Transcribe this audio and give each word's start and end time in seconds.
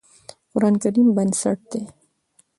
د 0.27 0.29
قرآن 0.51 0.75
کريم 0.83 1.07
بنسټ 1.15 1.59
دی 1.71 1.83